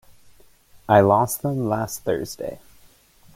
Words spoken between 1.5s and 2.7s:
last Thursday.